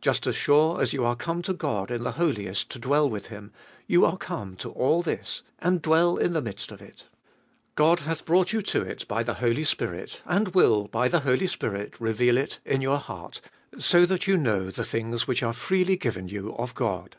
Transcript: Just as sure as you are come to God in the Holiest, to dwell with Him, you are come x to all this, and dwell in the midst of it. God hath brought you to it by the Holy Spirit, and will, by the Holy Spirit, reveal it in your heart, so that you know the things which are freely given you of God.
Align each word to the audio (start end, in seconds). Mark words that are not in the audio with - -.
Just 0.00 0.26
as 0.26 0.34
sure 0.34 0.80
as 0.82 0.92
you 0.92 1.04
are 1.04 1.14
come 1.14 1.42
to 1.42 1.52
God 1.52 1.92
in 1.92 2.02
the 2.02 2.16
Holiest, 2.18 2.70
to 2.70 2.78
dwell 2.80 3.08
with 3.08 3.28
Him, 3.28 3.52
you 3.86 4.04
are 4.04 4.16
come 4.16 4.54
x 4.54 4.62
to 4.62 4.70
all 4.72 5.00
this, 5.00 5.42
and 5.60 5.80
dwell 5.80 6.16
in 6.16 6.32
the 6.32 6.42
midst 6.42 6.72
of 6.72 6.82
it. 6.82 7.06
God 7.76 8.00
hath 8.00 8.24
brought 8.24 8.52
you 8.52 8.62
to 8.62 8.82
it 8.82 9.06
by 9.06 9.22
the 9.22 9.34
Holy 9.34 9.62
Spirit, 9.62 10.22
and 10.26 10.56
will, 10.56 10.88
by 10.88 11.06
the 11.06 11.20
Holy 11.20 11.46
Spirit, 11.46 11.94
reveal 12.00 12.36
it 12.36 12.58
in 12.64 12.80
your 12.80 12.98
heart, 12.98 13.40
so 13.78 14.04
that 14.06 14.26
you 14.26 14.36
know 14.36 14.72
the 14.72 14.84
things 14.84 15.28
which 15.28 15.40
are 15.40 15.52
freely 15.52 15.94
given 15.96 16.26
you 16.26 16.52
of 16.56 16.74
God. 16.74 17.14